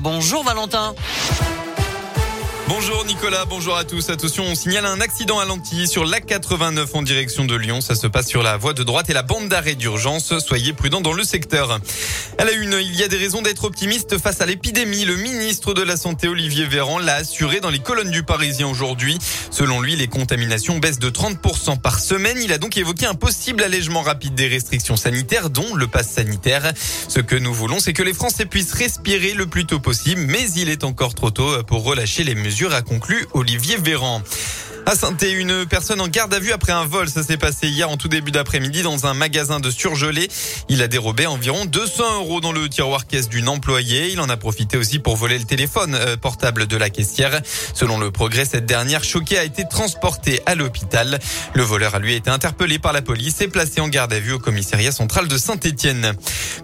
[0.00, 0.96] Bonjour Valentin.
[2.72, 4.10] Bonjour Nicolas, bonjour à tous.
[4.10, 7.80] Attention, on signale un accident à Lantilly sur l'A89 en direction de Lyon.
[7.80, 10.38] Ça se passe sur la voie de droite et la bande d'arrêt d'urgence.
[10.38, 11.80] Soyez prudents dans le secteur.
[12.38, 15.04] À la une, il y a des raisons d'être optimiste face à l'épidémie.
[15.04, 19.18] Le ministre de la Santé, Olivier Véran, l'a assuré dans les colonnes du Parisien aujourd'hui.
[19.50, 22.38] Selon lui, les contaminations baissent de 30% par semaine.
[22.40, 26.72] Il a donc évoqué un possible allègement rapide des restrictions sanitaires, dont le pass sanitaire.
[27.08, 30.48] Ce que nous voulons, c'est que les Français puissent respirer le plus tôt possible, mais
[30.52, 34.22] il est encore trop tôt pour relâcher les mesures a conclu Olivier Véran.
[34.86, 37.08] À saint une personne en garde à vue après un vol.
[37.08, 40.28] Ça s'est passé hier en tout début d'après-midi dans un magasin de surgelés.
[40.68, 44.10] Il a dérobé environ 200 euros dans le tiroir caisse d'une employée.
[44.10, 47.40] Il en a profité aussi pour voler le téléphone euh, portable de la caissière.
[47.74, 51.18] Selon le progrès, cette dernière choquée a été transportée à l'hôpital.
[51.54, 54.32] Le voleur a lui été interpellé par la police et placé en garde à vue
[54.32, 56.14] au commissariat central de Saint-Étienne.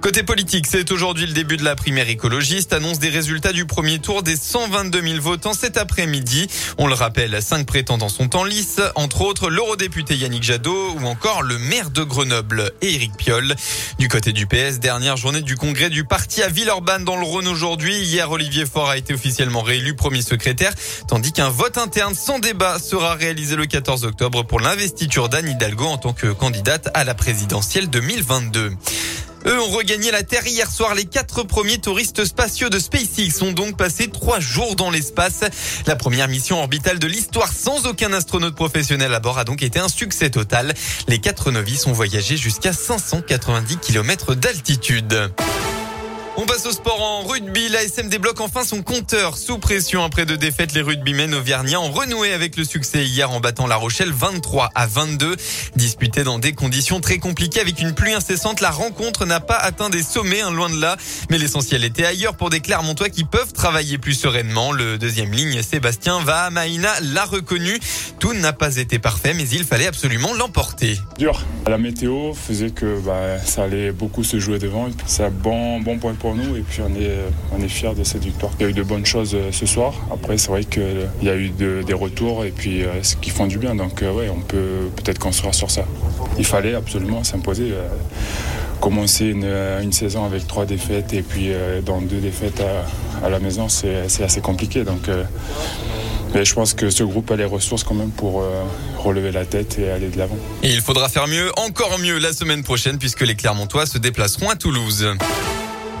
[0.00, 2.72] Côté politique, c'est aujourd'hui le début de la primaire écologiste.
[2.72, 6.48] Annonce des résultats du premier tour des 122 000 votants cet après-midi.
[6.78, 11.42] On le rappelle, cinq prétendants sont en lice, entre autres l'eurodéputé Yannick Jadot ou encore
[11.42, 13.54] le maire de Grenoble, Éric Piolle.
[13.98, 17.48] Du côté du PS, dernière journée du congrès du parti à Villeurbanne dans le Rhône
[17.48, 17.96] aujourd'hui.
[17.96, 20.72] Hier, Olivier Faure a été officiellement réélu premier secrétaire,
[21.08, 25.86] tandis qu'un vote interne sans débat sera réalisé le 14 octobre pour l'investiture d'Anne Hidalgo
[25.86, 28.72] en tant que candidate à la présidentielle 2022.
[29.46, 30.94] Eux ont regagné la Terre hier soir.
[30.94, 35.40] Les quatre premiers touristes spatiaux de SpaceX ont donc passé trois jours dans l'espace.
[35.86, 39.78] La première mission orbitale de l'histoire sans aucun astronaute professionnel à bord a donc été
[39.78, 40.74] un succès total.
[41.06, 45.30] Les quatre novices ont voyagé jusqu'à 590 km d'altitude.
[46.38, 47.70] On passe au sport en rugby.
[47.70, 50.74] La SM débloque enfin son compteur sous pression après deux défaites.
[50.74, 54.86] Les rugbymen auvergnats ont renoué avec le succès hier en battant La Rochelle 23 à
[54.86, 55.36] 22.
[55.76, 59.88] Disputé dans des conditions très compliquées avec une pluie incessante, la rencontre n'a pas atteint
[59.88, 60.98] des sommets, un loin de là.
[61.30, 64.72] Mais l'essentiel était ailleurs pour des Clermontois qui peuvent travailler plus sereinement.
[64.72, 67.80] Le deuxième ligne, Sébastien Vahamaina l'a reconnu.
[68.18, 71.00] Tout n'a pas été parfait, mais il fallait absolument l'emporter.
[71.18, 71.42] Dur.
[71.66, 74.88] La météo faisait que bah, ça allait beaucoup se jouer devant.
[75.06, 77.10] C'est un bon, bon point nous et puis on est,
[77.52, 78.52] on est fiers de cette victoire.
[78.58, 79.94] Il y a eu de bonnes choses euh, ce soir.
[80.12, 83.46] Après, c'est vrai qu'il y a eu des retours et puis euh, ce qui font
[83.46, 83.74] du bien.
[83.74, 85.84] Donc, euh, ouais, on peut peut-être construire sur ça.
[86.38, 87.72] Il fallait absolument s'imposer.
[88.80, 91.50] Commencer une, saison avec trois défaites et puis
[91.84, 92.62] dans deux défaites
[93.22, 94.84] à, la maison, c'est assez compliqué.
[94.84, 95.08] Donc,
[96.34, 98.44] mais je pense que ce groupe a les ressources quand même pour
[98.98, 100.36] relever la tête et aller de l'avant.
[100.62, 104.56] il faudra faire mieux, encore mieux la semaine prochaine puisque les Clermontois se déplaceront à
[104.56, 105.08] Toulouse.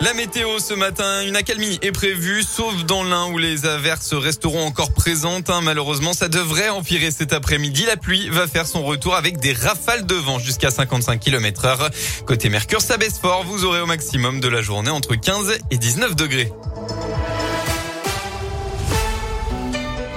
[0.00, 4.64] La météo ce matin, une accalmie est prévue, sauf dans l'un où les averses resteront
[4.64, 5.50] encore présentes.
[5.50, 5.60] Hein.
[5.60, 7.84] Malheureusement, ça devrait empirer cet après-midi.
[7.84, 11.90] La pluie va faire son retour avec des rafales de vent jusqu'à 55 km heure.
[12.26, 13.42] Côté Mercure, ça baisse fort.
[13.44, 16.52] Vous aurez au maximum de la journée entre 15 et 19 degrés.